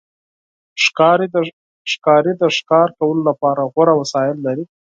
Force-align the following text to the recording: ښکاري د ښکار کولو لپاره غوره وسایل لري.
ښکاري 1.91 2.33
د 2.41 2.43
ښکار 2.59 2.89
کولو 2.97 3.21
لپاره 3.29 3.61
غوره 3.73 3.93
وسایل 4.01 4.37
لري. 4.47 4.65